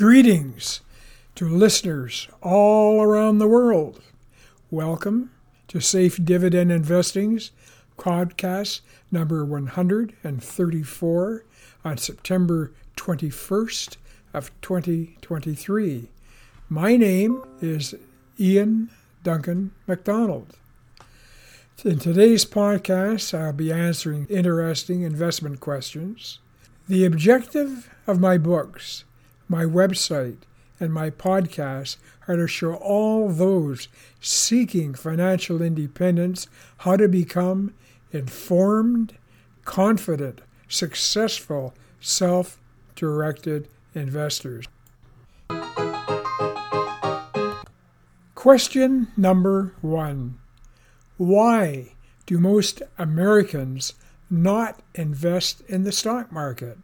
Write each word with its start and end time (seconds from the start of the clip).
Greetings 0.00 0.80
to 1.34 1.46
listeners 1.46 2.26
all 2.40 3.02
around 3.02 3.36
the 3.36 3.46
world. 3.46 4.00
Welcome 4.70 5.30
to 5.68 5.78
Safe 5.78 6.18
Dividend 6.24 6.72
Investing's 6.72 7.50
podcast 7.98 8.80
number 9.12 9.44
134 9.44 11.44
on 11.84 11.98
September 11.98 12.72
21st 12.96 13.98
of 14.32 14.50
2023. 14.62 16.08
My 16.70 16.96
name 16.96 17.44
is 17.60 17.94
Ian 18.38 18.88
Duncan 19.22 19.72
MacDonald. 19.86 20.56
In 21.84 21.98
today's 21.98 22.46
podcast, 22.46 23.38
I'll 23.38 23.52
be 23.52 23.70
answering 23.70 24.26
interesting 24.30 25.02
investment 25.02 25.60
questions. 25.60 26.38
The 26.88 27.04
objective 27.04 27.90
of 28.06 28.18
my 28.18 28.38
books, 28.38 29.04
my 29.50 29.64
website, 29.64 30.36
and 30.78 30.92
my 30.92 31.10
podcast 31.10 31.96
are 32.28 32.36
to 32.36 32.46
show 32.46 32.74
all 32.74 33.28
those 33.28 33.88
seeking 34.20 34.94
financial 34.94 35.60
independence 35.60 36.46
how 36.78 36.96
to 36.96 37.08
become 37.08 37.74
informed, 38.12 39.14
confident, 39.64 40.40
successful, 40.68 41.74
self 42.00 42.58
directed 42.94 43.68
investors. 43.92 44.66
Question 48.36 49.08
number 49.16 49.74
one 49.80 50.38
Why 51.16 51.94
do 52.24 52.38
most 52.38 52.82
Americans 52.98 53.94
not 54.30 54.80
invest 54.94 55.60
in 55.62 55.82
the 55.82 55.92
stock 55.92 56.30
market? 56.30 56.78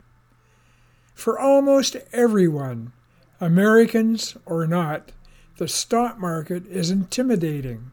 For 1.16 1.38
almost 1.38 1.96
everyone, 2.12 2.92
Americans 3.40 4.36
or 4.44 4.66
not, 4.66 5.12
the 5.56 5.66
stock 5.66 6.20
market 6.20 6.66
is 6.66 6.90
intimidating. 6.90 7.90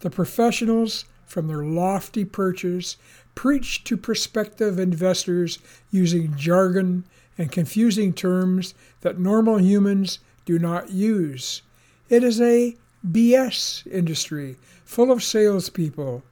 The 0.00 0.10
professionals, 0.10 1.06
from 1.24 1.48
their 1.48 1.64
lofty 1.64 2.26
perches, 2.26 2.98
preach 3.34 3.82
to 3.84 3.96
prospective 3.96 4.78
investors 4.78 5.58
using 5.90 6.36
jargon 6.36 7.04
and 7.38 7.50
confusing 7.50 8.12
terms 8.12 8.74
that 9.00 9.18
normal 9.18 9.58
humans 9.58 10.18
do 10.44 10.58
not 10.58 10.90
use. 10.90 11.62
It 12.10 12.22
is 12.22 12.42
a 12.42 12.76
BS 13.10 13.90
industry 13.90 14.56
full 14.84 15.10
of 15.10 15.24
salespeople 15.24 16.22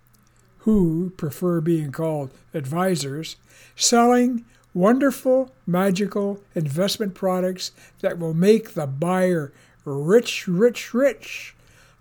who 0.59 1.11
prefer 1.17 1.63
being 1.63 1.91
called 1.91 2.31
advisors, 2.53 3.37
selling 3.75 4.45
wonderful, 4.79 5.51
magical 5.67 6.41
investment 6.55 7.13
products 7.13 7.73
that 8.01 8.19
will 8.19 8.33
make 8.33 8.75
the 8.75 8.87
buyer 8.87 9.53
rich, 9.85 10.47
rich, 10.47 10.95
rich. 10.95 11.55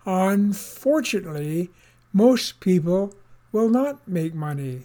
Unfortunately, 0.06 1.70
most 2.12 2.60
people 2.60 3.14
will 3.50 3.68
not 3.68 4.06
make 4.06 4.32
money. 4.32 4.82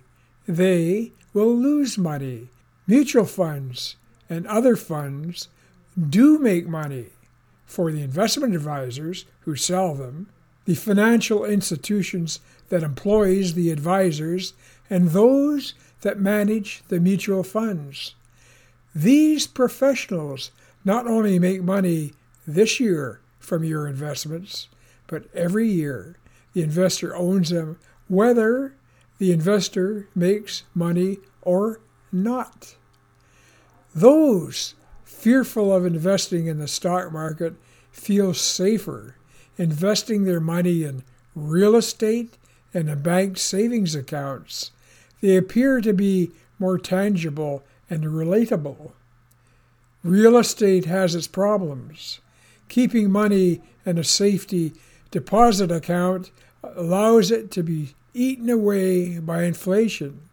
They 0.47 1.11
will 1.33 1.55
lose 1.55 1.97
money. 1.97 2.49
Mutual 2.87 3.25
funds 3.25 3.95
and 4.27 4.47
other 4.47 4.75
funds 4.75 5.49
do 6.09 6.39
make 6.39 6.67
money 6.67 7.05
for 7.65 7.91
the 7.91 8.01
investment 8.01 8.55
advisors 8.55 9.25
who 9.41 9.55
sell 9.55 9.93
them, 9.93 10.27
the 10.65 10.75
financial 10.75 11.45
institutions 11.45 12.39
that 12.69 12.83
employs 12.83 13.53
the 13.53 13.69
advisors, 13.69 14.53
and 14.89 15.09
those 15.09 15.73
that 16.03 16.19
manage 16.19 16.83
the 16.87 16.99
mutual 16.99 17.43
funds. 17.43 18.15
These 18.95 19.47
professionals 19.47 20.51
not 20.85 21.07
only 21.07 21.39
make 21.39 21.63
money 21.63 22.13
this 22.45 22.79
year 22.79 23.19
from 23.39 23.63
your 23.63 23.87
investments, 23.87 24.67
but 25.07 25.25
every 25.33 25.67
year 25.67 26.17
the 26.53 26.61
investor 26.61 27.15
owns 27.15 27.49
them 27.49 27.79
whether 28.07 28.75
the 29.17 29.31
investor 29.31 30.07
makes 30.13 30.63
money 30.73 31.17
or 31.41 31.79
not. 32.11 32.75
Those 33.95 34.75
fearful 35.03 35.73
of 35.73 35.85
investing 35.85 36.47
in 36.47 36.59
the 36.59 36.67
stock 36.67 37.11
market 37.11 37.55
feel 37.91 38.33
safer 38.33 39.15
investing 39.57 40.23
their 40.23 40.39
money 40.39 40.83
in 40.83 41.03
real 41.35 41.75
estate 41.75 42.37
and 42.73 42.89
in 42.89 43.01
bank 43.01 43.37
savings 43.37 43.95
accounts. 43.95 44.71
They 45.23 45.37
appear 45.37 45.79
to 45.79 45.93
be 45.93 46.31
more 46.59 46.77
tangible 46.77 47.63
and 47.89 48.03
relatable. 48.03 48.91
Real 50.03 50.35
estate 50.35 50.83
has 50.83 51.15
its 51.15 51.27
problems. 51.27 52.19
Keeping 52.67 53.09
money 53.09 53.61
in 53.85 53.97
a 53.97 54.03
safety 54.03 54.73
deposit 55.11 55.71
account 55.71 56.31
allows 56.61 57.31
it 57.31 57.51
to 57.51 57.63
be 57.63 57.95
eaten 58.13 58.49
away 58.49 59.17
by 59.19 59.43
inflation. 59.43 60.23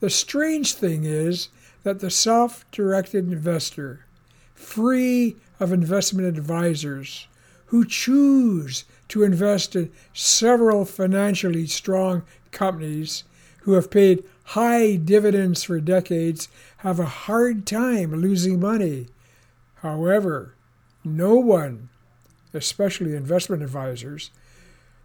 The 0.00 0.08
strange 0.08 0.72
thing 0.72 1.04
is 1.04 1.48
that 1.82 2.00
the 2.00 2.10
self 2.10 2.64
directed 2.70 3.30
investor, 3.30 4.06
free 4.54 5.36
of 5.60 5.74
investment 5.74 6.26
advisors, 6.26 7.26
who 7.66 7.84
choose 7.84 8.84
to 9.08 9.24
invest 9.24 9.76
in 9.76 9.92
several 10.14 10.86
financially 10.86 11.66
strong 11.66 12.22
companies 12.50 13.24
who 13.66 13.72
have 13.72 13.90
paid 13.90 14.22
high 14.44 14.94
dividends 14.94 15.64
for 15.64 15.80
decades, 15.80 16.48
have 16.78 17.00
a 17.00 17.04
hard 17.04 17.66
time 17.66 18.14
losing 18.14 18.60
money. 18.60 19.08
However, 19.82 20.54
no 21.02 21.34
one, 21.34 21.88
especially 22.54 23.16
investment 23.16 23.64
advisors, 23.64 24.30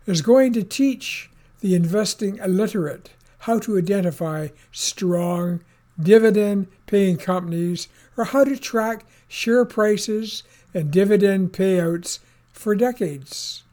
is 0.06 0.22
going 0.22 0.54
to 0.54 0.62
teach 0.62 1.32
the 1.62 1.74
investing 1.74 2.38
illiterate 2.38 3.10
how 3.40 3.58
to 3.58 3.80
identify 3.80 4.50
strong 4.72 5.62
dividend 6.00 6.68
paying 6.86 7.18
companies 7.18 7.88
or 8.16 8.26
how 8.26 8.44
to 8.44 8.56
track 8.56 9.06
share 9.28 9.66
prices 9.66 10.44
and 10.72 10.92
dividend 10.92 11.52
payouts 11.52 12.20
for 12.54 12.76
decades. 12.76 13.64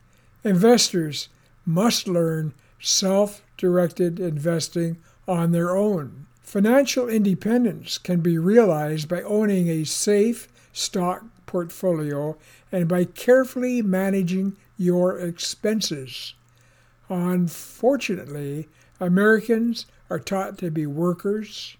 Investors 0.45 1.29
must 1.67 2.09
learn 2.09 2.55
self 2.81 3.43
directed 3.57 4.21
investing 4.21 4.99
on 5.27 5.53
their 5.53 5.77
own. 5.77 6.27
Financial 6.43 7.09
independence 7.09 7.99
can 7.99 8.21
be 8.21 8.39
realized 8.39 9.09
by 9.09 9.23
owning 9.23 9.69
a 9.69 9.85
safe 9.85 10.49
stock 10.73 11.25
portfolio 11.45 12.37
and 12.73 12.89
by 12.89 13.05
carefully 13.05 13.83
managing 13.83 14.57
your 14.79 15.19
expenses. 15.19 16.35
Unfortunately, 17.09 18.69
Americans 19.01 19.87
are 20.11 20.19
taught 20.19 20.59
to 20.59 20.71
be 20.71 20.87
workers, 20.87 21.77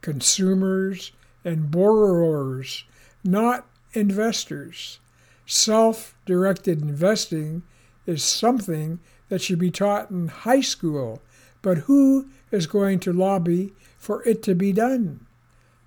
consumers, 0.00 1.12
and 1.44 1.70
borrowers, 1.70 2.84
not 3.24 3.66
investors. 3.92 4.98
Self 5.46 6.14
directed 6.24 6.82
investing 6.82 7.62
is 8.06 8.22
something 8.22 9.00
that 9.32 9.40
should 9.40 9.58
be 9.58 9.70
taught 9.70 10.10
in 10.10 10.28
high 10.28 10.60
school, 10.60 11.22
but 11.62 11.78
who 11.88 12.26
is 12.50 12.66
going 12.66 13.00
to 13.00 13.14
lobby 13.14 13.72
for 13.96 14.22
it 14.28 14.42
to 14.42 14.54
be 14.54 14.74
done? 14.74 15.24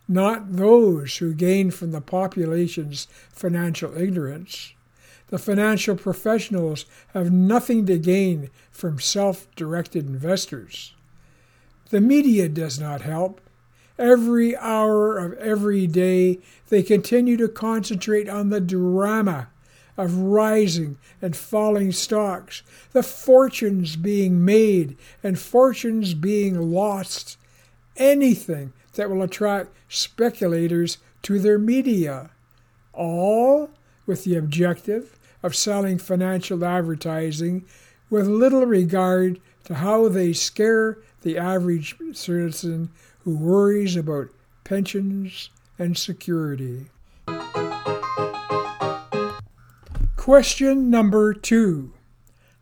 Not 0.08 0.54
those 0.54 1.18
who 1.18 1.32
gain 1.32 1.70
from 1.70 1.92
the 1.92 2.02
population's 2.02 3.08
financial 3.30 3.96
ignorance. 3.96 4.74
The 5.28 5.38
financial 5.38 5.96
professionals 5.96 6.88
have 7.14 7.32
nothing 7.32 7.86
to 7.86 8.00
gain 8.00 8.50
from 8.72 9.00
self 9.00 9.48
directed 9.56 10.08
investors. 10.08 10.96
The 11.92 12.02
media 12.02 12.50
does 12.50 12.80
not 12.80 13.02
help. 13.02 13.40
Every 14.00 14.58
hour 14.58 15.20
of 15.20 15.34
every 15.34 15.86
day, 15.86 16.40
they 16.70 16.82
continue 16.82 17.38
to 17.38 17.48
concentrate 17.48 18.28
on 18.28 18.50
the 18.50 18.60
drama 18.60 19.50
of 19.98 20.18
rising 20.18 20.98
and 21.22 21.36
falling 21.36 21.92
stocks, 21.92 22.64
the 22.92 23.04
fortunes 23.04 23.96
being 23.96 24.44
made 24.44 24.98
and 25.24 25.40
fortunes 25.40 26.14
being 26.14 26.72
lost, 26.72 27.38
anything 27.96 28.74
that 28.94 29.10
will 29.10 29.22
attract 29.22 29.70
speculators 29.90 30.98
to 31.22 31.40
their 31.40 31.58
media, 31.58 32.30
all 32.94 33.70
with 34.06 34.24
the 34.24 34.36
objective 34.36 35.18
of 35.42 35.56
selling 35.56 35.98
financial 35.98 36.64
advertising 36.64 37.66
with 38.10 38.28
little 38.28 38.66
regard 38.66 39.40
to 39.64 39.76
how 39.76 40.08
they 40.08 40.34
scare 40.34 40.98
the 41.22 41.38
average 41.38 41.96
citizen 42.14 42.90
who 43.24 43.36
worries 43.36 43.96
about 43.96 44.30
pensions 44.64 45.50
and 45.78 45.98
security. 45.98 46.88
Question 50.26 50.90
number 50.90 51.36
two 51.36 51.94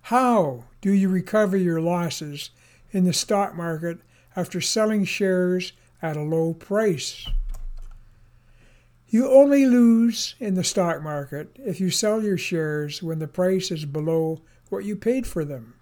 How 0.02 0.66
do 0.82 0.92
you 0.92 1.08
recover 1.08 1.56
your 1.56 1.80
losses 1.80 2.50
in 2.92 3.06
the 3.06 3.14
stock 3.14 3.56
market 3.56 4.00
after 4.36 4.60
selling 4.60 5.06
shares 5.06 5.72
at 6.02 6.18
a 6.18 6.24
low 6.24 6.54
price? 6.56 7.26
You 9.08 9.32
only 9.32 9.66
lose 9.66 10.36
in 10.42 10.56
the 10.56 10.64
stock 10.66 11.02
market 11.02 11.56
if 11.58 11.80
you 11.80 11.90
sell 11.90 12.22
your 12.22 12.38
shares 12.38 13.02
when 13.02 13.20
the 13.20 13.30
price 13.30 13.72
is 13.72 13.86
below 13.86 14.42
what 14.68 14.84
you 14.84 14.98
paid 14.98 15.26
for 15.26 15.46
them. 15.46 15.76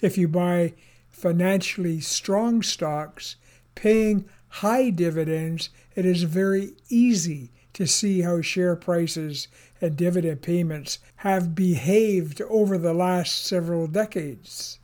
If 0.00 0.16
you 0.16 0.28
buy 0.28 0.72
financially 1.10 2.00
strong 2.00 2.62
stocks 2.62 3.36
paying 3.74 4.24
high 4.48 4.88
dividends, 4.88 5.68
it 5.94 6.06
is 6.06 6.22
very 6.22 6.72
easy 6.88 7.50
to 7.74 7.86
see 7.86 8.20
how 8.20 8.40
share 8.40 8.76
prices 8.76 9.48
and 9.80 9.96
dividend 9.96 10.42
payments 10.42 10.98
have 11.16 11.54
behaved 11.54 12.40
over 12.42 12.78
the 12.78 12.94
last 12.94 13.44
several 13.44 13.86
decades. 13.86 14.78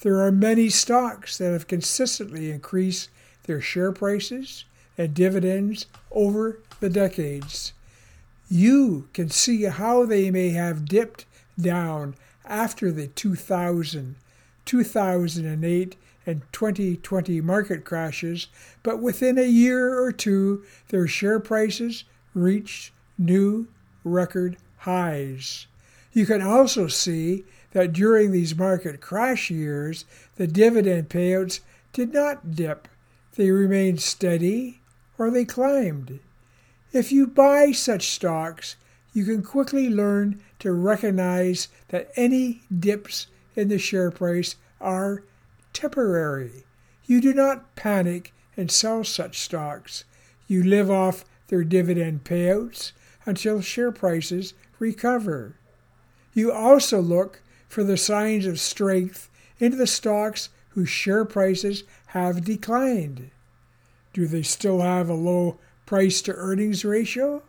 There 0.00 0.20
are 0.20 0.32
many 0.32 0.68
stocks 0.68 1.38
that 1.38 1.52
have 1.52 1.68
consistently 1.68 2.50
increased 2.50 3.08
their 3.44 3.60
share 3.60 3.92
prices 3.92 4.64
and 4.98 5.14
dividends 5.14 5.86
over 6.10 6.58
the 6.80 6.90
decades. 6.90 7.72
You 8.50 9.08
can 9.14 9.30
see 9.30 9.62
how 9.64 10.04
they 10.04 10.30
may 10.30 10.50
have 10.50 10.86
dipped 10.86 11.24
down 11.60 12.16
after 12.44 12.90
the 12.90 13.06
2000, 13.06 14.16
2008, 14.64 15.96
and 16.26 16.42
2020 16.52 17.40
market 17.40 17.84
crashes, 17.84 18.48
but 18.82 19.00
within 19.00 19.38
a 19.38 19.42
year 19.42 20.00
or 20.00 20.12
two, 20.12 20.64
their 20.88 21.06
share 21.06 21.40
prices 21.40 22.04
reached 22.34 22.92
new 23.18 23.68
record 24.04 24.56
highs. 24.78 25.66
You 26.12 26.26
can 26.26 26.42
also 26.42 26.88
see 26.88 27.44
that 27.72 27.92
during 27.92 28.30
these 28.30 28.56
market 28.56 29.00
crash 29.00 29.50
years, 29.50 30.04
the 30.36 30.46
dividend 30.46 31.08
payouts 31.08 31.60
did 31.92 32.12
not 32.12 32.54
dip. 32.54 32.88
They 33.36 33.50
remained 33.50 34.00
steady 34.00 34.80
or 35.18 35.30
they 35.30 35.44
climbed. 35.44 36.20
If 36.92 37.12
you 37.12 37.26
buy 37.26 37.72
such 37.72 38.10
stocks, 38.10 38.76
you 39.14 39.24
can 39.24 39.42
quickly 39.42 39.88
learn 39.88 40.40
to 40.58 40.72
recognize 40.72 41.68
that 41.88 42.10
any 42.16 42.62
dips 42.76 43.26
in 43.56 43.68
the 43.68 43.78
share 43.78 44.10
price 44.10 44.56
are 44.80 45.22
temporary. 45.72 46.64
You 47.06 47.20
do 47.20 47.32
not 47.32 47.74
panic 47.74 48.32
and 48.56 48.70
sell 48.70 49.04
such 49.04 49.38
stocks. 49.38 50.04
You 50.46 50.62
live 50.62 50.90
off 50.90 51.24
their 51.52 51.64
dividend 51.64 52.24
payouts 52.24 52.92
until 53.26 53.60
share 53.60 53.92
prices 53.92 54.54
recover. 54.78 55.54
You 56.32 56.50
also 56.50 56.98
look 56.98 57.42
for 57.68 57.84
the 57.84 57.98
signs 57.98 58.46
of 58.46 58.58
strength 58.58 59.28
into 59.58 59.76
the 59.76 59.86
stocks 59.86 60.48
whose 60.70 60.88
share 60.88 61.26
prices 61.26 61.84
have 62.06 62.46
declined. 62.46 63.30
Do 64.14 64.26
they 64.26 64.40
still 64.40 64.80
have 64.80 65.10
a 65.10 65.14
low 65.14 65.58
price 65.84 66.22
to 66.22 66.32
earnings 66.32 66.86
ratio, 66.86 67.42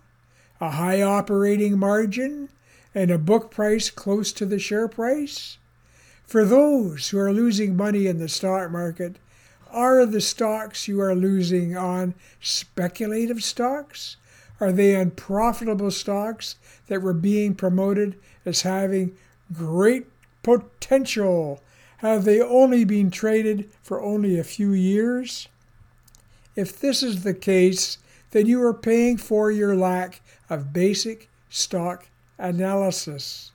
a 0.59 0.71
high 0.71 1.01
operating 1.01 1.79
margin, 1.79 2.50
and 2.94 3.09
a 3.09 3.17
book 3.17 3.51
price 3.51 3.89
close 3.89 4.33
to 4.33 4.45
the 4.45 4.59
share 4.59 4.89
price? 4.89 5.57
For 6.25 6.44
those 6.44 7.07
who 7.07 7.19
are 7.19 7.31
losing 7.31 7.77
money 7.77 8.07
in 8.07 8.19
the 8.19 8.27
stock 8.27 8.69
market, 8.69 9.15
are 9.74 10.06
the 10.06 10.22
stocks 10.22 10.88
you 10.88 11.02
are 11.02 11.16
losing 11.16 11.75
on 11.75 12.14
speculative 12.40 13.44
stocks? 13.44 14.18
Are 14.60 14.72
they 14.72 14.96
unprofitable 14.96 15.92
stocks 15.92 16.56
that 16.88 17.02
were 17.02 17.14
being 17.14 17.56
promoted 17.56 18.16
as 18.46 18.62
having 18.62 19.18
great 19.52 20.06
potential? 20.44 21.62
Have 21.98 22.24
they 22.24 22.40
only 22.40 22.86
been 22.86 23.10
traded 23.10 23.70
for 23.81 24.02
only 24.02 24.38
a 24.38 24.44
few 24.44 24.72
years? 24.72 25.48
If 26.56 26.80
this 26.80 27.02
is 27.02 27.24
the 27.24 27.34
case, 27.34 27.98
then 28.31 28.46
you 28.46 28.62
are 28.64 28.74
paying 28.74 29.18
for 29.18 29.52
your 29.52 29.75
lack 29.75 30.22
of 30.50 30.72
basic 30.72 31.30
stock 31.50 32.08
analysis. 32.38 33.52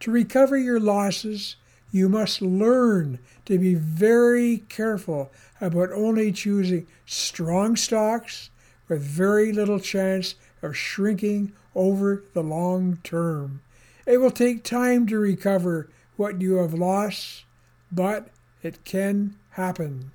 To 0.00 0.10
recover 0.10 0.56
your 0.56 0.78
losses, 0.78 1.56
you 1.90 2.08
must 2.08 2.42
learn 2.42 3.18
to 3.46 3.58
be 3.58 3.74
very 3.74 4.58
careful 4.68 5.30
about 5.60 5.90
only 5.92 6.30
choosing 6.32 6.86
strong 7.06 7.76
stocks 7.76 8.50
with 8.88 9.02
very 9.02 9.52
little 9.52 9.80
chance 9.80 10.34
of 10.62 10.76
shrinking 10.76 11.52
over 11.74 12.24
the 12.32 12.42
long 12.42 12.98
term. 13.02 13.60
It 14.06 14.18
will 14.18 14.30
take 14.30 14.62
time 14.62 15.06
to 15.08 15.18
recover 15.18 15.88
what 16.16 16.40
you 16.40 16.54
have 16.56 16.74
lost, 16.74 17.44
but 17.90 18.28
it 18.62 18.84
can 18.84 19.36
happen. 19.50 20.10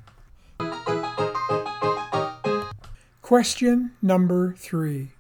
Question 3.22 3.92
number 4.02 4.54
three 4.58 5.12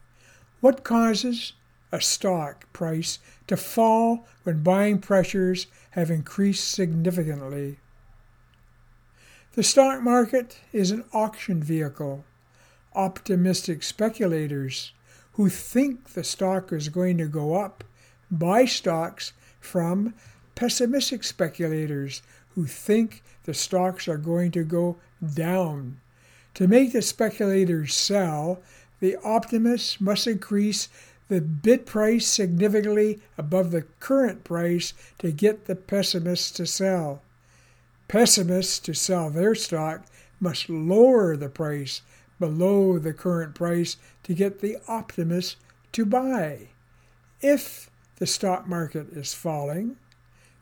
What 0.59 0.83
causes 0.83 1.53
a 1.91 2.01
stock 2.01 2.71
price 2.73 3.19
to 3.47 3.57
fall 3.57 4.27
when 4.43 4.63
buying 4.63 4.99
pressures 4.99 5.67
have 5.91 6.09
increased 6.09 6.69
significantly? 6.69 7.77
The 9.53 9.63
stock 9.63 10.01
market 10.01 10.62
is 10.71 10.92
an 10.92 11.03
auction 11.12 11.62
vehicle. 11.62 12.24
Optimistic 12.95 13.83
speculators 13.83 14.94
who 15.33 15.50
think 15.50 16.13
the 16.13 16.24
stock 16.24 16.71
is 16.71 16.88
going 16.88 17.18
to 17.18 17.27
go 17.27 17.56
up 17.56 17.83
buy 18.31 18.63
stocks 18.63 19.33
from 19.59 20.13
pessimistic 20.56 21.25
speculators 21.25 22.21
who 22.56 22.65
think 22.65 23.21
the 23.44 23.53
stocks 23.53 24.07
are 24.07 24.18
going 24.18 24.51
to 24.51 24.63
go 24.63 24.95
down. 25.33 26.00
To 26.54 26.65
make 26.65 26.94
the 26.94 27.01
speculators 27.01 27.94
sell, 27.94 28.62
the 29.01 29.18
optimists 29.18 30.00
must 30.00 30.27
increase 30.27 30.88
the 31.27 31.42
bid 31.42 31.86
price 31.86 32.25
significantly 32.25 33.19
above 33.38 33.71
the 33.71 33.83
current 34.00 34.45
price 34.45 34.94
to 35.18 35.33
get 35.33 35.65
the 35.65 35.75
pessimists 35.75 36.51
to 36.51 36.65
sell. 36.65 37.21
Pessimists, 38.11 38.77
to 38.79 38.93
sell 38.93 39.29
their 39.29 39.55
stock, 39.55 40.03
must 40.41 40.69
lower 40.69 41.37
the 41.37 41.47
price 41.47 42.01
below 42.41 42.99
the 42.99 43.13
current 43.13 43.55
price 43.55 43.95
to 44.23 44.33
get 44.33 44.59
the 44.59 44.75
optimists 44.85 45.55
to 45.93 46.05
buy. 46.05 46.67
If 47.39 47.89
the 48.17 48.27
stock 48.27 48.67
market 48.67 49.13
is 49.13 49.33
falling, 49.33 49.95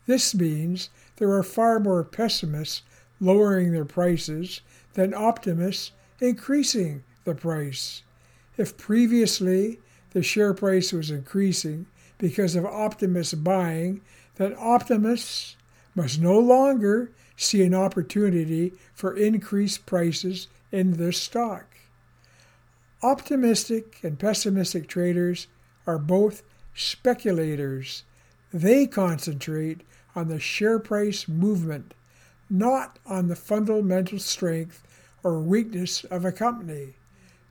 this 0.05 0.35
means 0.35 0.91
there 1.15 1.31
are 1.31 1.41
far 1.41 1.79
more 1.79 2.03
pessimists 2.03 2.83
lowering 3.19 3.71
their 3.71 3.83
prices 3.83 4.61
than 4.93 5.15
optimists 5.15 5.91
increasing 6.21 7.03
the 7.23 7.33
price. 7.33 8.03
If 8.57 8.77
previously 8.77 9.79
the 10.11 10.21
share 10.21 10.53
price 10.53 10.94
was 10.94 11.09
increasing 11.09 11.87
because 12.19 12.56
of 12.56 12.68
optimists 12.68 13.33
buying, 13.33 14.01
then 14.35 14.53
optimists 14.56 15.56
must 15.95 16.21
no 16.21 16.37
longer 16.37 17.09
see 17.39 17.63
an 17.63 17.73
opportunity 17.73 18.73
for 18.93 19.15
increased 19.15 19.85
prices 19.85 20.47
in 20.71 20.93
their 20.93 21.11
stock. 21.11 21.77
Optimistic 23.01 23.99
and 24.03 24.19
pessimistic 24.19 24.87
traders 24.87 25.47
are 25.87 25.97
both 25.97 26.43
speculators. 26.75 28.03
They 28.53 28.85
concentrate 28.85 29.81
on 30.15 30.27
the 30.27 30.39
share 30.39 30.79
price 30.79 31.29
movement, 31.29 31.93
not 32.49 32.99
on 33.05 33.29
the 33.29 33.37
fundamental 33.37 34.19
strength 34.19 34.83
or 35.23 35.39
weakness 35.39 36.03
of 36.03 36.25
a 36.25 36.33
company. 36.33 36.95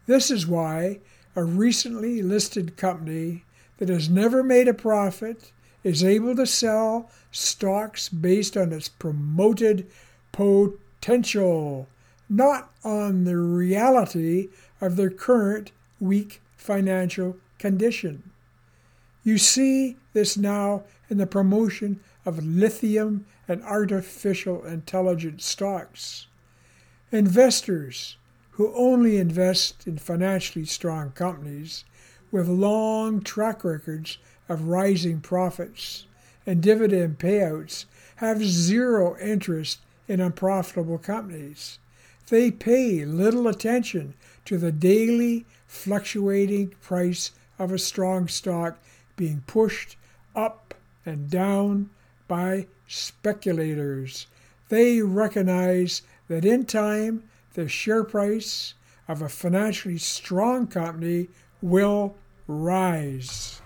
This 0.07 0.31
is 0.31 0.47
why 0.47 1.01
a 1.35 1.45
recently 1.45 2.21
listed 2.21 2.77
company 2.77 3.45
that 3.79 3.89
has 3.89 4.11
never 4.11 4.43
made 4.43 4.69
a 4.69 4.75
profit 4.75 5.53
is 5.85 6.03
able 6.03 6.35
to 6.37 6.47
sell 6.47 7.11
stocks 7.31 8.09
based 8.09 8.57
on 8.57 8.73
its 8.73 8.89
promoted 8.89 9.87
potential, 10.33 11.89
not 12.29 12.71
on 12.85 13.25
the 13.25 13.37
reality 13.37 14.49
of 14.81 14.97
their 14.97 15.11
current 15.11 15.73
weak 16.01 16.41
financial 16.57 17.37
condition. 17.59 18.31
You 19.25 19.39
see 19.39 19.97
this 20.13 20.37
now 20.37 20.85
in 21.11 21.19
the 21.19 21.27
promotion 21.27 22.01
of 22.25 22.45
lithium 22.45 23.27
and 23.47 23.63
artificial 23.63 24.65
intelligence 24.65 25.45
stocks. 25.45 26.27
Investors 27.11 28.17
who 28.53 28.75
only 28.75 29.17
invest 29.17 29.87
in 29.87 29.97
financially 29.99 30.65
strong 30.65 31.11
companies 31.13 31.85
with 32.31 32.49
long 32.49 33.23
track 33.23 33.65
records 33.65 34.19
of 34.49 34.69
rising 34.69 35.21
profits 35.21 36.07
and 36.47 36.63
dividend 36.63 37.19
payouts 37.19 37.85
have 38.17 38.43
zero 38.43 39.17
interest 39.19 39.79
in 40.09 40.21
unprofitable 40.21 40.99
companies. 40.99 41.79
They 42.31 42.51
pay 42.51 43.05
little 43.05 43.47
attention 43.47 44.15
to 44.47 44.59
the 44.59 44.73
daily 44.73 45.45
fluctuating 45.67 46.75
price 46.81 47.33
of 47.59 47.71
a 47.71 47.79
strong 47.79 48.29
stock 48.29 48.79
being 49.17 49.43
pushed 49.47 49.97
up 50.35 50.75
and 51.05 51.29
down 51.29 51.91
by 52.27 52.67
speculators. 52.87 54.27
They 54.69 55.03
recognize 55.03 56.03
that 56.29 56.45
in 56.45 56.65
time 56.65 57.25
the 57.55 57.69
share 57.69 58.05
price 58.05 58.75
of 59.07 59.23
a 59.23 59.29
financially 59.29 59.99
strong 59.99 60.67
company 60.67 61.29
will 61.61 62.15
rise. 62.47 63.61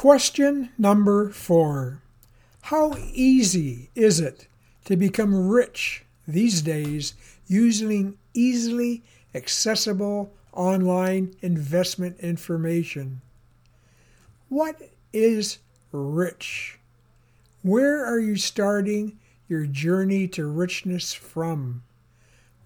Question 0.00 0.70
number 0.78 1.28
four 1.28 2.00
How 2.62 2.96
easy 3.12 3.90
is 3.94 4.18
it 4.18 4.46
to 4.86 4.96
become 4.96 5.48
rich 5.50 6.06
these 6.26 6.62
days 6.62 7.12
using 7.46 8.16
easily 8.32 9.02
accessible 9.34 10.32
online 10.54 11.34
investment 11.42 12.18
information? 12.20 13.20
What 14.48 14.80
is 15.12 15.58
rich? 15.92 16.78
Where 17.60 18.02
are 18.02 18.18
you 18.18 18.36
starting 18.36 19.18
your 19.50 19.66
journey 19.66 20.26
to 20.28 20.46
richness 20.46 21.12
from? 21.12 21.82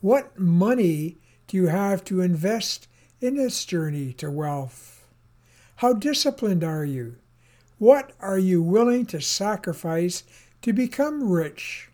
What 0.00 0.38
money 0.38 1.16
do 1.48 1.56
you 1.56 1.66
have 1.66 2.04
to 2.04 2.20
invest 2.20 2.86
in 3.20 3.34
this 3.34 3.64
journey 3.64 4.12
to 4.18 4.30
wealth? 4.30 5.08
How 5.78 5.94
disciplined 5.94 6.62
are 6.62 6.84
you? 6.84 7.16
What 7.84 8.12
are 8.18 8.38
you 8.38 8.62
willing 8.62 9.04
to 9.06 9.20
sacrifice 9.20 10.24
to 10.62 10.72
become 10.72 11.28
rich? 11.28 11.90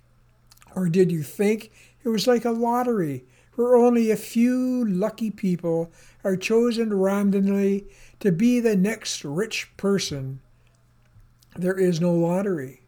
Or 0.76 0.88
did 0.88 1.10
you 1.10 1.24
think 1.24 1.72
it 2.04 2.10
was 2.10 2.28
like 2.28 2.44
a 2.44 2.52
lottery 2.52 3.24
where 3.56 3.74
only 3.74 4.08
a 4.08 4.16
few 4.16 4.84
lucky 4.86 5.32
people 5.32 5.90
are 6.22 6.36
chosen 6.36 6.96
randomly 6.96 7.88
to 8.20 8.30
be 8.30 8.60
the 8.60 8.76
next 8.76 9.24
rich 9.24 9.76
person? 9.76 10.38
There 11.56 11.76
is 11.76 12.00
no 12.00 12.14
lottery. 12.14 12.82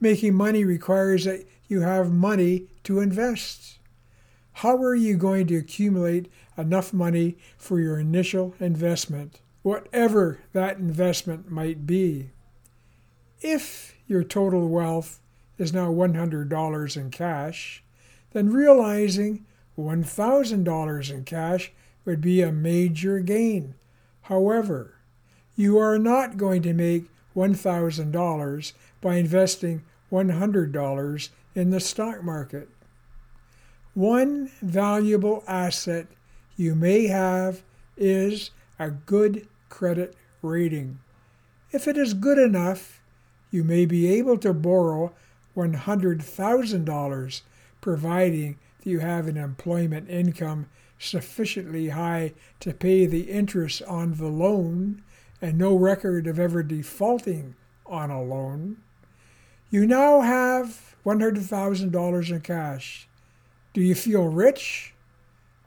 Making 0.00 0.34
money 0.34 0.64
requires 0.64 1.26
that 1.26 1.46
you 1.68 1.82
have 1.82 2.10
money 2.10 2.66
to 2.82 2.98
invest. 2.98 3.78
How 4.54 4.76
are 4.82 4.96
you 4.96 5.16
going 5.16 5.46
to 5.46 5.56
accumulate 5.56 6.28
enough 6.58 6.92
money 6.92 7.38
for 7.56 7.78
your 7.78 8.00
initial 8.00 8.56
investment, 8.58 9.40
whatever 9.62 10.40
that 10.52 10.78
investment 10.78 11.48
might 11.48 11.86
be? 11.86 12.30
If 13.40 13.96
your 14.06 14.22
total 14.22 14.68
wealth 14.68 15.20
is 15.56 15.72
now 15.72 15.90
$100 15.90 16.96
in 16.96 17.10
cash, 17.10 17.82
then 18.32 18.52
realizing 18.52 19.46
$1,000 19.78 21.10
in 21.10 21.24
cash 21.24 21.72
would 22.04 22.20
be 22.20 22.42
a 22.42 22.52
major 22.52 23.20
gain. 23.20 23.74
However, 24.22 24.94
you 25.56 25.78
are 25.78 25.98
not 25.98 26.36
going 26.36 26.62
to 26.62 26.72
make 26.72 27.06
$1,000 27.34 28.72
by 29.00 29.16
investing 29.16 29.82
$100 30.12 31.28
in 31.54 31.70
the 31.70 31.80
stock 31.80 32.22
market. 32.22 32.68
One 33.94 34.50
valuable 34.60 35.44
asset 35.46 36.06
you 36.56 36.74
may 36.74 37.06
have 37.06 37.62
is 37.96 38.50
a 38.78 38.90
good 38.90 39.48
credit 39.68 40.14
rating. 40.42 41.00
If 41.72 41.88
it 41.88 41.96
is 41.96 42.14
good 42.14 42.38
enough, 42.38 42.99
you 43.50 43.64
may 43.64 43.84
be 43.84 44.12
able 44.12 44.38
to 44.38 44.52
borrow 44.52 45.12
$100,000, 45.56 47.42
providing 47.80 48.58
that 48.78 48.90
you 48.90 49.00
have 49.00 49.26
an 49.26 49.36
employment 49.36 50.08
income 50.08 50.66
sufficiently 50.98 51.88
high 51.88 52.32
to 52.60 52.74
pay 52.74 53.06
the 53.06 53.30
interest 53.30 53.82
on 53.82 54.14
the 54.14 54.28
loan 54.28 55.02
and 55.40 55.58
no 55.58 55.74
record 55.74 56.26
of 56.26 56.38
ever 56.38 56.62
defaulting 56.62 57.54
on 57.86 58.10
a 58.10 58.22
loan. 58.22 58.76
You 59.70 59.86
now 59.86 60.20
have 60.20 60.94
$100,000 61.04 62.30
in 62.30 62.40
cash. 62.40 63.08
Do 63.72 63.80
you 63.80 63.94
feel 63.94 64.24
rich? 64.28 64.94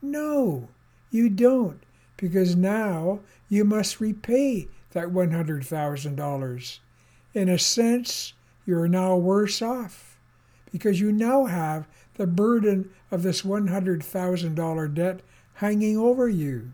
No, 0.01 0.69
you 1.09 1.29
don't, 1.29 1.81
because 2.17 2.55
now 2.55 3.21
you 3.49 3.63
must 3.63 3.99
repay 3.99 4.67
that 4.91 5.07
$100,000. 5.07 6.79
In 7.33 7.49
a 7.49 7.57
sense, 7.57 8.33
you 8.65 8.77
are 8.79 8.87
now 8.87 9.15
worse 9.17 9.61
off 9.61 10.17
because 10.71 10.99
you 10.99 11.11
now 11.11 11.45
have 11.45 11.87
the 12.15 12.27
burden 12.27 12.89
of 13.11 13.23
this 13.23 13.41
$100,000 13.41 14.93
debt 14.93 15.21
hanging 15.55 15.97
over 15.97 16.29
you. 16.29 16.71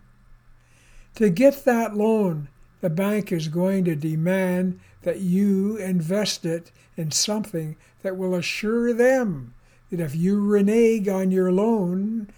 To 1.15 1.29
get 1.29 1.65
that 1.65 1.95
loan, 1.95 2.49
the 2.81 2.89
bank 2.89 3.31
is 3.31 3.47
going 3.47 3.85
to 3.85 3.95
demand 3.95 4.79
that 5.03 5.19
you 5.19 5.77
invest 5.77 6.45
it 6.45 6.71
in 6.95 7.11
something 7.11 7.75
that 8.01 8.17
will 8.17 8.35
assure 8.35 8.93
them 8.93 9.53
that 9.89 9.99
if 9.99 10.15
you 10.15 10.45
renege 10.45 11.07
on 11.07 11.31
your 11.31 11.51
loan, 11.51 12.29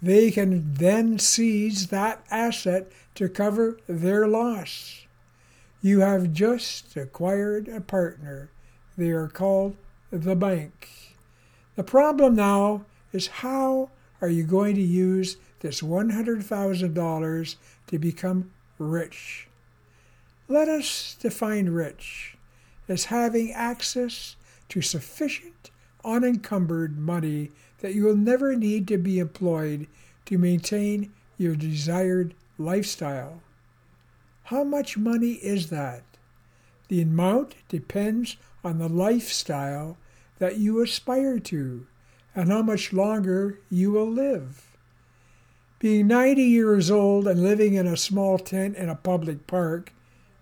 they 0.00 0.30
can 0.30 0.74
then 0.74 1.18
seize 1.18 1.88
that 1.88 2.24
asset 2.30 2.90
to 3.14 3.28
cover 3.28 3.78
their 3.86 4.26
loss. 4.26 5.03
You 5.84 6.00
have 6.00 6.32
just 6.32 6.96
acquired 6.96 7.68
a 7.68 7.78
partner. 7.78 8.48
They 8.96 9.10
are 9.10 9.28
called 9.28 9.76
the 10.10 10.34
bank. 10.34 11.14
The 11.76 11.84
problem 11.84 12.36
now 12.36 12.86
is 13.12 13.26
how 13.26 13.90
are 14.22 14.30
you 14.30 14.44
going 14.44 14.76
to 14.76 14.80
use 14.80 15.36
this 15.60 15.82
$100,000 15.82 17.56
to 17.88 17.98
become 17.98 18.50
rich? 18.78 19.46
Let 20.48 20.68
us 20.68 21.18
define 21.20 21.68
rich 21.68 22.38
as 22.88 23.04
having 23.04 23.52
access 23.52 24.36
to 24.70 24.80
sufficient 24.80 25.70
unencumbered 26.02 26.96
money 26.96 27.50
that 27.80 27.94
you 27.94 28.04
will 28.04 28.16
never 28.16 28.56
need 28.56 28.88
to 28.88 28.96
be 28.96 29.18
employed 29.18 29.86
to 30.24 30.38
maintain 30.38 31.12
your 31.36 31.54
desired 31.54 32.32
lifestyle. 32.56 33.42
How 34.48 34.62
much 34.62 34.98
money 34.98 35.32
is 35.34 35.70
that? 35.70 36.02
The 36.88 37.00
amount 37.00 37.54
depends 37.68 38.36
on 38.62 38.78
the 38.78 38.90
lifestyle 38.90 39.96
that 40.38 40.58
you 40.58 40.82
aspire 40.82 41.38
to 41.38 41.86
and 42.34 42.50
how 42.50 42.60
much 42.60 42.92
longer 42.92 43.60
you 43.70 43.92
will 43.92 44.10
live. 44.10 44.76
Being 45.78 46.08
90 46.08 46.42
years 46.42 46.90
old 46.90 47.26
and 47.26 47.42
living 47.42 47.74
in 47.74 47.86
a 47.86 47.96
small 47.96 48.38
tent 48.38 48.76
in 48.76 48.90
a 48.90 48.94
public 48.94 49.46
park 49.46 49.92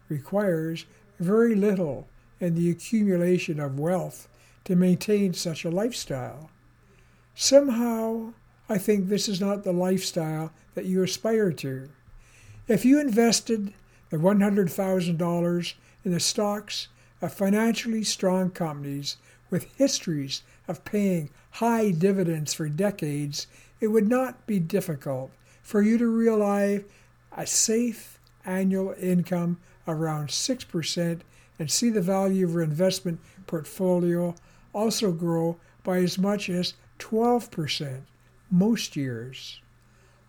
requires 0.09 0.85
very 1.21 1.55
little 1.55 2.09
in 2.41 2.57
the 2.57 2.71
accumulation 2.71 3.61
of 3.61 3.79
wealth 3.79 4.29
to 4.65 4.75
maintain 4.75 5.33
such 5.33 5.65
a 5.65 5.71
lifestyle. 5.71 6.51
Somehow, 7.37 8.33
I 8.69 8.79
think 8.79 9.09
this 9.09 9.29
is 9.29 9.41
not 9.41 9.63
the 9.63 9.73
lifestyle 9.73 10.53
that 10.75 10.87
you 10.87 11.05
aspire 11.05 11.53
to. 11.53 11.89
If 12.67 12.85
you 12.85 13.01
invested 13.01 13.75
the 14.13 14.19
$100,000 14.19 15.75
in 16.05 16.13
the 16.13 16.21
stocks 16.21 16.89
of 17.23 17.33
financially 17.33 18.05
strong 18.05 18.51
companies 18.51 19.17
with 19.49 19.75
histories 19.79 20.43
of 20.69 20.85
paying 20.85 21.31
high 21.53 21.91
dividends 21.91 22.53
for 22.53 22.69
decades, 22.69 23.47
it 23.81 23.87
would 23.87 24.07
not 24.07 24.47
be 24.47 24.59
difficult 24.59 25.31
for 25.63 25.81
you 25.81 25.97
to 25.97 26.07
realize 26.07 26.83
a 27.35 27.47
safe 27.47 28.21
annual 28.45 28.95
income 29.01 29.59
around 29.89 30.29
6% 30.29 31.21
and 31.59 31.71
see 31.71 31.89
the 31.89 32.03
value 32.03 32.45
of 32.45 32.53
your 32.53 32.63
investment 32.63 33.19
portfolio 33.47 34.35
also 34.75 35.11
grow 35.11 35.57
by 35.85 35.97
as 36.01 36.19
much 36.19 36.51
as 36.51 36.75
12% 36.99 38.03
most 38.51 38.95
years. 38.95 39.63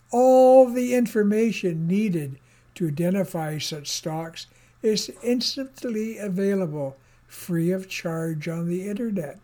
All 0.10 0.70
the 0.70 0.96
information 0.96 1.86
needed 1.86 2.40
to 2.76 2.88
identify 2.88 3.58
such 3.58 3.88
stocks 3.88 4.48
is 4.82 5.12
instantly 5.24 6.18
available 6.18 6.98
free 7.28 7.72
of 7.72 7.90
charge 7.90 8.48
on 8.48 8.68
the 8.68 8.88
internet. 8.88 9.40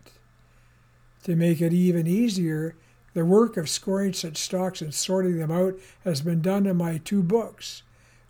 To 1.24 1.36
make 1.36 1.60
it 1.60 1.72
even 1.72 2.06
easier, 2.06 2.74
the 3.14 3.24
work 3.24 3.56
of 3.56 3.68
scoring 3.68 4.12
such 4.12 4.36
stocks 4.36 4.80
and 4.80 4.94
sorting 4.94 5.38
them 5.38 5.50
out 5.50 5.74
has 6.04 6.20
been 6.20 6.40
done 6.40 6.66
in 6.66 6.76
my 6.76 6.98
two 6.98 7.22
books 7.22 7.82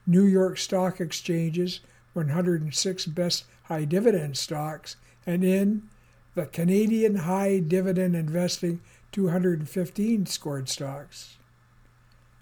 New 0.06 0.24
York 0.24 0.58
Stock 0.58 1.00
Exchange's 1.00 1.80
106 2.14 3.06
Best 3.06 3.44
High 3.64 3.84
Dividend 3.84 4.36
Stocks 4.36 4.96
and 5.26 5.44
in 5.44 5.88
the 6.34 6.46
Canadian 6.46 7.16
High 7.16 7.58
Dividend 7.60 8.16
Investing 8.16 8.80
215 9.12 10.26
scored 10.26 10.68
stocks. 10.68 11.36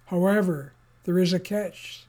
However, 0.06 0.72
there 1.04 1.18
is 1.18 1.32
a 1.32 1.40
catch. 1.40 2.06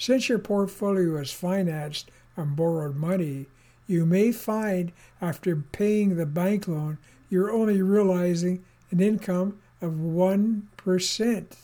Since 0.00 0.28
your 0.30 0.38
portfolio 0.38 1.18
is 1.18 1.30
financed 1.30 2.10
on 2.34 2.54
borrowed 2.54 2.96
money, 2.96 3.48
you 3.86 4.06
may 4.06 4.32
find 4.32 4.92
after 5.20 5.54
paying 5.54 6.16
the 6.16 6.24
bank 6.24 6.66
loan 6.66 6.96
you're 7.28 7.52
only 7.52 7.82
realizing 7.82 8.64
an 8.90 9.00
income 9.00 9.58
of 9.82 9.92
1%. 9.92 11.56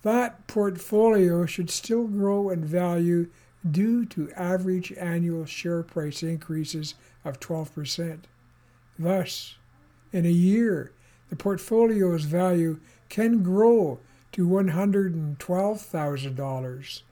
That 0.00 0.46
portfolio 0.46 1.44
should 1.44 1.68
still 1.68 2.06
grow 2.06 2.48
in 2.48 2.64
value 2.64 3.28
due 3.70 4.06
to 4.06 4.32
average 4.32 4.94
annual 4.94 5.44
share 5.44 5.82
price 5.82 6.22
increases 6.22 6.94
of 7.22 7.38
12%. 7.38 8.20
Thus, 8.98 9.56
in 10.10 10.24
a 10.24 10.30
year, 10.30 10.90
the 11.28 11.36
portfolio's 11.36 12.24
value 12.24 12.80
can 13.10 13.42
grow 13.42 13.98
to 14.32 14.48
$112,000. 14.48 17.02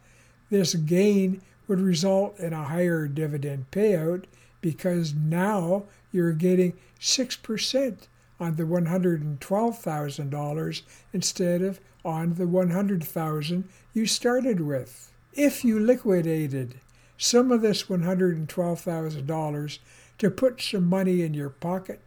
This 0.55 0.75
gain 0.77 1.43
would 1.67 1.81
result 1.81 2.39
in 2.39 2.53
a 2.53 2.63
higher 2.63 3.09
dividend 3.09 3.73
payout 3.73 4.27
because 4.61 5.13
now 5.13 5.87
you're 6.13 6.31
getting 6.31 6.75
6% 7.01 7.97
on 8.39 8.55
the 8.55 8.63
$112,000 8.63 10.83
instead 11.13 11.61
of 11.61 11.81
on 12.05 12.35
the 12.35 12.47
100,000 12.47 13.69
you 13.95 14.07
started 14.07 14.61
with. 14.61 15.11
If 15.33 15.65
you 15.65 15.81
liquidated 15.81 16.77
some 17.19 17.51
of 17.51 17.61
this 17.61 17.83
$112,000 17.83 19.79
to 20.19 20.31
put 20.31 20.63
some 20.63 20.87
money 20.87 21.23
in 21.23 21.35
your 21.35 21.51
pocket, 21.51 22.01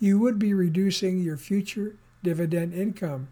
you 0.00 0.18
would 0.18 0.38
be 0.38 0.54
reducing 0.54 1.18
your 1.18 1.36
future 1.36 1.96
dividend 2.22 2.72
income. 2.72 3.28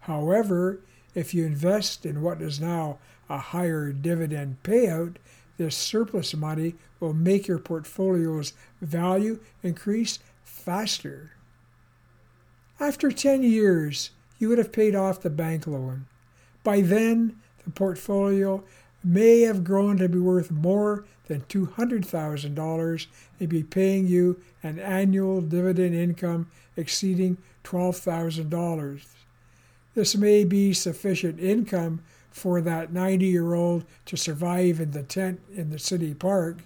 However, 0.00 0.80
if 1.14 1.32
you 1.32 1.46
invest 1.46 2.04
in 2.04 2.20
what 2.20 2.42
is 2.42 2.60
now 2.60 2.98
a 3.30 3.38
higher 3.38 3.92
dividend 3.92 4.58
payout, 4.62 5.16
this 5.56 5.76
surplus 5.76 6.34
money 6.34 6.74
will 6.98 7.14
make 7.14 7.46
your 7.46 7.58
portfolio's 7.58 8.52
value 8.82 9.38
increase 9.62 10.18
faster. 10.42 11.30
After 12.78 13.10
10 13.10 13.42
years, 13.42 14.10
you 14.38 14.48
would 14.48 14.58
have 14.58 14.72
paid 14.72 14.94
off 14.94 15.20
the 15.20 15.30
bank 15.30 15.66
loan. 15.66 16.06
By 16.64 16.80
then, 16.80 17.36
the 17.64 17.70
portfolio 17.70 18.64
may 19.04 19.42
have 19.42 19.64
grown 19.64 19.96
to 19.98 20.08
be 20.08 20.18
worth 20.18 20.50
more 20.50 21.04
than 21.28 21.42
$200,000 21.42 23.06
and 23.38 23.48
be 23.48 23.62
paying 23.62 24.06
you 24.06 24.40
an 24.62 24.78
annual 24.78 25.40
dividend 25.40 25.94
income 25.94 26.50
exceeding 26.76 27.38
$12,000. 27.64 29.19
This 29.94 30.16
may 30.16 30.44
be 30.44 30.72
sufficient 30.72 31.40
income 31.40 32.00
for 32.30 32.60
that 32.60 32.92
90 32.92 33.26
year 33.26 33.54
old 33.54 33.84
to 34.06 34.16
survive 34.16 34.80
in 34.80 34.92
the 34.92 35.02
tent 35.02 35.40
in 35.52 35.70
the 35.70 35.78
city 35.78 36.14
park 36.14 36.58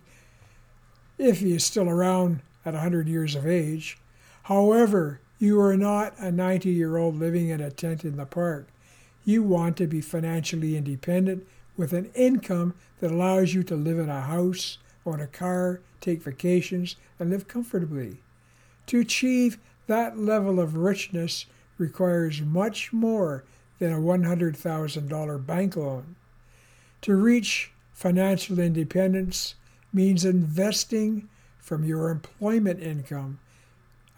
if 1.17 1.41
he 1.41 1.55
is 1.55 1.65
still 1.65 1.89
around 1.89 2.41
at 2.67 2.75
100 2.75 3.09
years 3.09 3.35
of 3.35 3.47
age. 3.47 3.99
However, 4.45 5.21
you 5.39 5.61
are 5.61 5.77
not 5.77 6.19
a 6.19 6.31
90 6.31 6.71
year 6.71 6.97
old 6.97 7.19
living 7.19 7.49
in 7.49 7.61
a 7.61 7.71
tent 7.71 8.05
in 8.05 8.17
the 8.17 8.27
park. 8.27 8.69
You 9.25 9.43
want 9.43 9.77
to 9.79 9.87
be 9.87 10.01
financially 10.01 10.77
independent 10.77 11.47
with 11.77 11.93
an 11.93 12.11
income 12.15 12.75
that 13.01 13.11
allows 13.11 13.55
you 13.55 13.63
to 13.65 13.75
live 13.75 13.99
in 13.99 14.11
a 14.11 14.21
house, 14.21 14.79
own 15.07 15.21
a 15.21 15.27
car, 15.27 15.81
take 16.01 16.23
vacations, 16.23 16.97
and 17.19 17.31
live 17.31 17.49
comfortably. 17.49 18.19
To 18.87 19.01
achieve 19.01 19.59
that 19.87 20.19
level 20.19 20.61
of 20.61 20.77
richness 20.77 21.47
requires 21.79 22.41
much 22.41 22.93
more 22.93 23.45
than 23.79 23.93
a 23.93 23.99
$100,000 23.99 25.47
bank 25.47 25.77
loan. 25.77 26.17
To 27.03 27.15
reach 27.15 27.73
financial 27.93 28.59
independence 28.59 29.55
means 29.93 30.25
investing 30.25 31.29
from 31.59 31.85
your 31.85 32.11
employment 32.11 32.83
income 32.83 33.39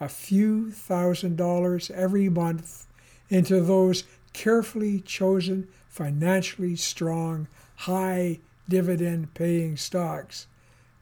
a 0.01 0.09
few 0.09 0.71
thousand 0.71 1.37
dollars 1.37 1.91
every 1.91 2.29
month 2.29 2.87
into 3.31 3.61
those 3.61 4.05
carefully 4.33 5.01
chosen, 5.01 5.67
financially 5.89 6.77
strong, 6.77 7.49
high 7.77 8.39
dividend 8.69 9.33
paying 9.35 9.77
stocks. 9.77 10.47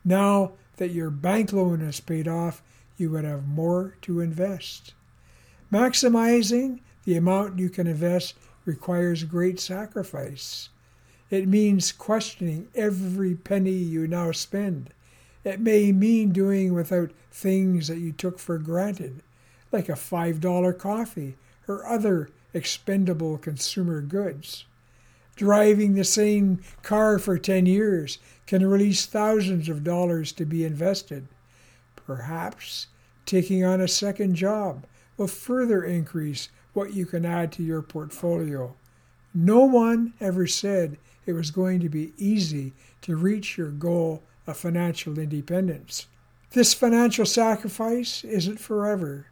Now 0.05 0.53
that 0.77 0.91
your 0.91 1.11
bank 1.11 1.53
loan 1.53 1.81
is 1.81 2.01
paid 2.01 2.29
off, 2.29 2.63
you 2.97 3.11
would 3.11 3.25
have 3.25 3.47
more 3.47 3.97
to 4.03 4.21
invest. 4.21 4.95
Maximizing 5.75 6.79
the 7.05 7.17
amount 7.17 7.59
you 7.59 7.69
can 7.69 7.89
invest 7.89 8.37
requires 8.65 9.25
great 9.25 9.59
sacrifice. 9.59 10.69
It 11.31 11.49
means 11.49 11.91
questioning 11.91 12.69
every 12.77 13.35
penny 13.35 13.73
you 13.73 14.07
now 14.07 14.31
spend. 14.31 14.91
It 15.43 15.59
may 15.59 15.91
mean 15.91 16.31
doing 16.31 16.75
without 16.75 17.11
things 17.33 17.89
that 17.89 17.99
you 17.99 18.13
took 18.13 18.39
for 18.39 18.57
granted, 18.57 19.25
like 19.73 19.89
a 19.89 19.95
$5 19.95 20.79
coffee 20.79 21.35
or 21.67 21.85
other 21.89 22.31
expendable 22.53 23.37
consumer 23.37 24.01
goods. 24.01 24.67
Driving 25.35 25.95
the 25.95 26.05
same 26.05 26.63
car 26.85 27.19
for 27.19 27.37
10 27.37 27.67
years 27.67 28.19
can 28.47 28.65
release 28.65 29.07
thousands 29.07 29.69
of 29.69 29.83
dollars 29.83 30.31
to 30.35 30.45
be 30.45 30.65
invested. 30.65 31.27
Perhaps 31.97 32.87
taking 33.27 33.65
on 33.65 33.81
a 33.81 33.89
second 33.89 34.37
job 34.37 34.87
will 35.17 35.29
further 35.29 35.83
increase 35.83 36.49
what 36.73 36.93
you 36.93 37.07
can 37.07 37.25
add 37.25 37.53
to 37.53 37.63
your 37.63 37.83
portfolio. 37.83 38.75
No 39.33 39.65
one 39.65 40.13
ever 40.21 40.47
said 40.47 40.99
it 41.27 41.33
was 41.33 41.51
going 41.51 41.81
to 41.81 41.89
be 41.89 42.13
easy 42.19 42.73
to 43.03 43.17
reach 43.17 43.57
your 43.57 43.71
goal 43.71 44.23
of 44.47 44.57
financial 44.57 45.19
independence. 45.19 46.07
This 46.53 46.75
financial 46.75 47.27
sacrifice 47.27 48.23
isn't 48.25 48.61
forever. 48.61 49.27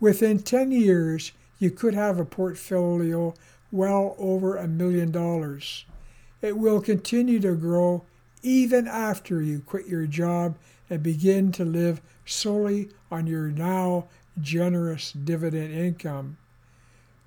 Within 0.00 0.40
10 0.40 0.72
years, 0.72 1.32
you 1.58 1.70
could 1.70 1.94
have 1.94 2.18
a 2.18 2.24
portfolio 2.24 3.34
well 3.70 4.14
over 4.18 4.56
a 4.56 4.66
million 4.66 5.10
dollars. 5.10 5.84
It 6.40 6.56
will 6.56 6.80
continue 6.80 7.40
to 7.40 7.54
grow 7.54 8.04
even 8.42 8.86
after 8.86 9.42
you 9.42 9.60
quit 9.60 9.86
your 9.86 10.06
job 10.06 10.56
and 10.88 11.02
begin 11.02 11.52
to 11.52 11.64
live 11.64 12.00
solely 12.24 12.90
on 13.10 13.26
your 13.26 13.48
now 13.48 14.06
generous 14.40 15.12
dividend 15.12 15.72
income. 15.72 16.36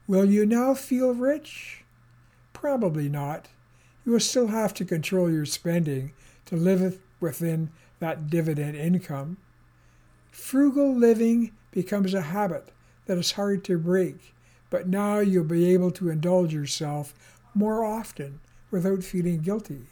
Will 0.07 0.25
you 0.25 0.45
now 0.45 0.73
feel 0.73 1.13
rich? 1.13 1.83
Probably 2.53 3.09
not. 3.09 3.47
You 4.05 4.13
will 4.13 4.19
still 4.19 4.47
have 4.47 4.73
to 4.75 4.85
control 4.85 5.31
your 5.31 5.45
spending 5.45 6.13
to 6.45 6.55
live 6.55 6.99
within 7.19 7.71
that 7.99 8.29
dividend 8.29 8.75
income. 8.75 9.37
Frugal 10.31 10.93
living 10.93 11.51
becomes 11.71 12.13
a 12.13 12.21
habit 12.21 12.71
that 13.05 13.17
is 13.17 13.33
hard 13.33 13.63
to 13.65 13.77
break, 13.77 14.33
but 14.69 14.87
now 14.87 15.19
you'll 15.19 15.43
be 15.43 15.73
able 15.73 15.91
to 15.91 16.09
indulge 16.09 16.53
yourself 16.53 17.13
more 17.53 17.83
often 17.83 18.39
without 18.71 19.03
feeling 19.03 19.41
guilty. 19.41 19.87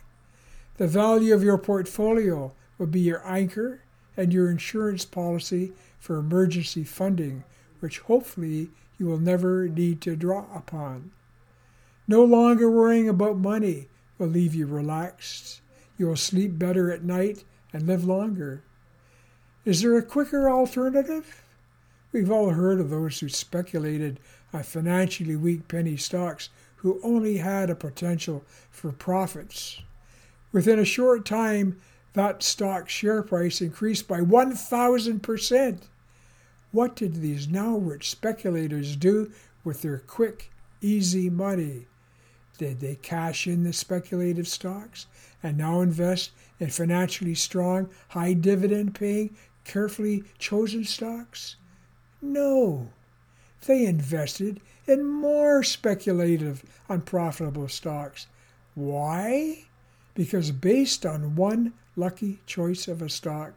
The 0.78 0.88
value 0.88 1.34
of 1.34 1.44
your 1.44 1.58
portfolio 1.58 2.54
will 2.78 2.88
be 2.88 3.02
your 3.02 3.22
anchor 3.28 3.82
and 4.20 4.34
your 4.34 4.52
insurance 4.52 5.06
policy 5.06 5.72
for 5.98 6.18
emergency 6.18 6.84
funding, 6.84 7.46
which 7.80 8.00
hopefully 8.00 8.68
you 8.98 9.06
will 9.06 9.18
never 9.18 9.70
need 9.70 10.02
to 10.02 10.18
draw 10.18 10.46
upon. 10.54 11.12
No 12.06 12.26
longer 12.26 12.70
worrying 12.70 13.08
about 13.08 13.38
money 13.38 13.88
will 14.18 14.28
leave 14.28 14.54
you 14.54 14.66
relaxed. 14.68 15.62
You 15.98 16.08
will 16.08 16.18
sleep 16.18 16.60
better 16.60 16.92
at 16.92 17.06
night 17.06 17.46
and 17.72 17.88
live 17.88 18.04
longer. 18.04 18.62
Is 19.64 19.82
there 19.82 19.98
a 19.98 20.04
quicker 20.04 20.50
alternative? 20.50 21.42
We've 22.12 22.32
all 22.32 22.50
heard 22.50 22.82
of 22.82 22.90
those 22.90 23.20
who 23.22 23.30
speculated 23.30 24.20
on 24.52 24.64
financially 24.64 25.38
weak 25.38 25.70
penny 25.70 25.96
stocks 25.96 26.50
who 26.78 27.00
only 27.04 27.38
had 27.38 27.70
a 27.70 27.76
potential 27.76 28.44
for 28.70 28.92
profits. 28.92 29.82
Within 30.52 30.78
a 30.78 30.86
short 30.86 31.26
time, 31.26 31.80
that 32.20 32.44
stock 32.44 32.90
share 32.90 33.24
price 33.24 33.62
increased 33.62 34.06
by 34.06 34.20
1,000%. 34.20 35.80
What 36.74 36.94
did 36.94 37.16
these 37.16 37.48
now 37.48 37.78
rich 37.78 38.12
speculators 38.12 38.98
do 38.98 39.32
with 39.64 39.84
their 39.84 40.00
quick, 40.00 40.52
easy 40.82 41.30
money? 41.30 41.88
Did 42.58 42.82
they 42.82 42.96
cash 42.96 43.48
in 43.48 43.64
the 43.64 43.72
speculative 43.72 44.50
stocks 44.50 45.08
and 45.42 45.58
now 45.58 45.80
invest 45.80 46.32
in 46.60 46.72
financially 46.72 47.36
strong, 47.36 47.90
high 48.10 48.34
dividend 48.34 48.96
paying, 48.96 49.34
carefully 49.64 50.26
chosen 50.38 50.84
stocks? 50.84 51.56
No. 52.22 52.90
They 53.66 53.86
invested 53.86 54.60
in 54.88 55.06
more 55.06 55.64
speculative, 55.64 56.66
unprofitable 56.90 57.70
stocks. 57.70 58.28
Why? 58.76 59.69
Because 60.20 60.52
based 60.52 61.06
on 61.06 61.38
one 61.38 61.72
lucky 61.96 62.42
choice 62.46 62.90
of 62.90 63.02
a 63.02 63.08
stock, 63.08 63.54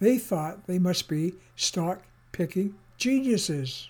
they 0.00 0.18
thought 0.18 0.66
they 0.66 0.78
must 0.78 1.08
be 1.08 1.32
stock 1.56 2.02
picking 2.30 2.74
geniuses. 2.98 3.88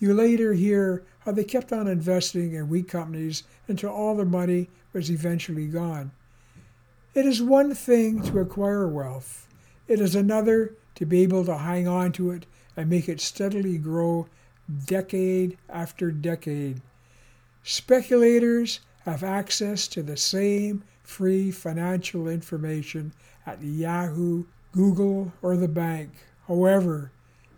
You 0.00 0.12
later 0.12 0.54
hear 0.54 1.04
how 1.20 1.30
they 1.30 1.44
kept 1.44 1.72
on 1.72 1.86
investing 1.86 2.54
in 2.54 2.68
weak 2.68 2.88
companies 2.88 3.44
until 3.68 3.90
all 3.90 4.16
their 4.16 4.26
money 4.26 4.70
was 4.92 5.08
eventually 5.08 5.68
gone. 5.68 6.10
It 7.14 7.26
is 7.26 7.40
one 7.40 7.76
thing 7.76 8.24
to 8.24 8.40
acquire 8.40 8.88
wealth, 8.88 9.46
it 9.86 10.00
is 10.00 10.16
another 10.16 10.74
to 10.96 11.06
be 11.06 11.22
able 11.22 11.44
to 11.44 11.58
hang 11.58 11.86
on 11.86 12.10
to 12.14 12.32
it 12.32 12.44
and 12.76 12.90
make 12.90 13.08
it 13.08 13.20
steadily 13.20 13.78
grow 13.78 14.26
decade 14.86 15.56
after 15.68 16.10
decade. 16.10 16.82
Speculators 17.62 18.80
have 19.04 19.22
access 19.22 19.86
to 19.86 20.02
the 20.02 20.16
same 20.16 20.82
free 21.10 21.50
financial 21.50 22.28
information 22.28 23.12
at 23.44 23.60
Yahoo, 23.60 24.44
Google, 24.72 25.32
or 25.42 25.56
the 25.56 25.68
bank. 25.68 26.10
However, 26.46 27.10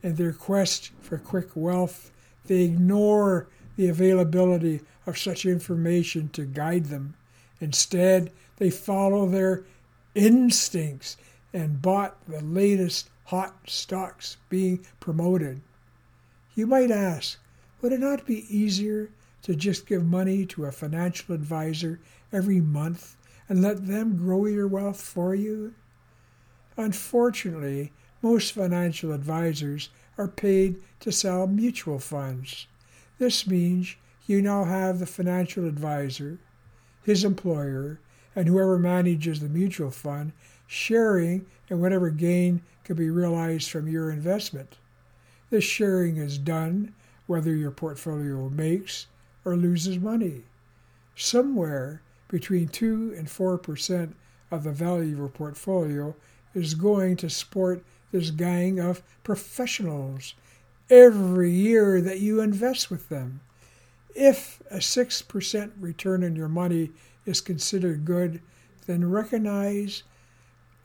In 0.03 0.17
their 0.17 0.33
quest 0.33 0.91
for 1.01 1.17
quick 1.17 1.51
wealth, 1.55 2.11
they 2.47 2.63
ignore 2.63 3.47
the 3.77 3.89
availability 3.89 4.81
of 5.07 5.17
such 5.17 5.47
information 5.47 6.29
to 6.31 6.45
guide 6.45 6.87
them. 6.87 7.15
Instead, 7.61 8.33
they 8.57 8.71
follow 8.71 9.29
their 9.29 9.63
instincts 10.15 11.17
and 11.53 11.81
bought 11.81 12.17
the 12.27 12.41
latest 12.41 13.11
hot 13.27 13.55
stocks 13.67 14.39
being 14.49 14.85
promoted. 14.99 15.61
You 16.57 16.67
might 16.67 16.91
ask, 16.91 17.39
would 17.81 17.93
it 17.93 18.01
not 18.01 18.27
be 18.27 18.45
easier 18.55 19.11
to 19.43 19.55
just 19.55 19.87
give 19.87 20.05
money 20.05 20.45
to 20.47 20.65
a 20.65 20.73
financial 20.73 21.35
advisor 21.35 22.01
every 22.33 22.61
month 22.61 23.17
and 23.53 23.61
let 23.61 23.87
them 23.87 24.17
grow 24.17 24.47
your 24.47 24.67
wealth 24.67 24.99
for 24.99 25.35
you? 25.35 25.75
Unfortunately, 26.79 27.93
most 28.23 28.53
financial 28.53 29.13
advisors 29.13 29.91
are 30.17 30.27
paid 30.27 30.81
to 31.01 31.13
sell 31.13 31.47
mutual 31.47 31.99
funds. 31.99 32.67
This 33.19 33.47
means 33.47 33.95
you 34.27 34.41
now 34.41 34.65
have 34.65 34.99
the 34.99 35.05
financial 35.05 35.67
advisor, 35.67 36.39
his 37.03 37.25
employer, 37.25 38.01
and 38.35 38.49
whoever 38.49 38.79
manages 38.79 39.41
the 39.41 39.51
mutual 39.51 39.91
fund 39.91 40.33
sharing 40.67 41.45
in 41.69 41.79
whatever 41.79 42.09
gain 42.09 42.63
can 42.85 42.97
be 42.97 43.11
realized 43.11 43.71
from 43.71 43.87
your 43.87 44.11
investment. 44.11 44.79
This 45.51 45.65
sharing 45.65 46.17
is 46.17 46.39
done 46.39 46.95
whether 47.27 47.55
your 47.55 47.71
portfolio 47.71 48.49
makes 48.49 49.09
or 49.45 49.57
loses 49.57 49.99
money. 49.99 50.45
Somewhere 51.15 52.01
between 52.33 52.67
2 52.67 53.15
and 53.15 53.29
4% 53.29 54.15
of 54.51 54.65
the 54.65 54.73
value 54.73 55.13
of 55.13 55.19
your 55.19 55.29
portfolio 55.29 56.17
is 56.55 56.75
going 56.75 57.15
to 57.15 57.29
support 57.29 57.85
this 58.11 58.31
gang 58.31 58.81
of 58.81 59.03
professionals 59.23 60.35
every 60.89 61.51
year 61.51 62.01
that 62.01 62.21
you 62.21 62.41
invest 62.41 62.91
with 62.91 63.11
them. 63.11 63.41
If 64.15 64.63
a 64.71 64.79
6% 64.79 65.73
return 65.79 66.25
on 66.25 66.35
your 66.35 66.49
money 66.49 66.91
is 67.27 67.43
considered 67.43 68.07
good, 68.07 68.41
then 68.87 69.11
recognize 69.11 70.03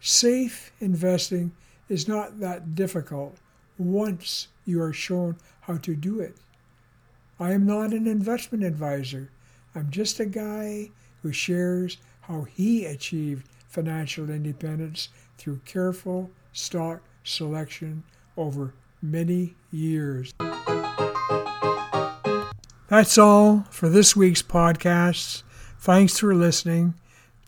Safe 0.00 0.72
investing 0.80 1.52
is 1.88 2.08
not 2.08 2.40
that 2.40 2.74
difficult 2.74 3.36
once 3.78 4.48
you 4.64 4.82
are 4.82 4.92
shown 4.92 5.36
how 5.62 5.76
to 5.78 5.96
do 5.96 6.20
it. 6.20 6.36
I 7.38 7.52
am 7.52 7.66
not 7.66 7.92
an 7.92 8.06
investment 8.06 8.64
advisor. 8.64 9.30
I'm 9.74 9.90
just 9.90 10.20
a 10.20 10.26
guy 10.26 10.90
who 11.22 11.32
shares 11.32 11.96
how 12.22 12.42
he 12.42 12.84
achieved 12.84 13.48
financial 13.74 14.30
independence 14.30 15.08
through 15.36 15.60
careful 15.64 16.30
stock 16.52 17.02
selection 17.24 18.04
over 18.36 18.72
many 19.02 19.56
years. 19.72 20.32
That's 22.88 23.18
all 23.18 23.64
for 23.70 23.88
this 23.88 24.14
week's 24.14 24.42
podcast. 24.42 25.42
Thanks 25.80 26.18
for 26.18 26.34
listening. 26.34 26.94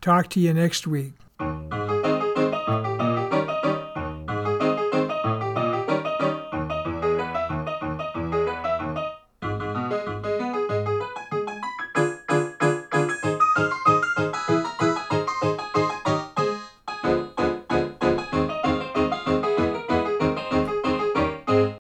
Talk 0.00 0.28
to 0.30 0.40
you 0.40 0.52
next 0.52 0.86
week. 0.86 1.12